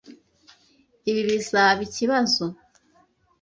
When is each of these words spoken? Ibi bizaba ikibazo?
Ibi 1.09 1.21
bizaba 1.29 1.79
ikibazo? 1.87 2.43